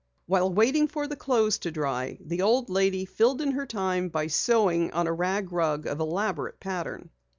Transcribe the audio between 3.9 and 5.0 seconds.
by sewing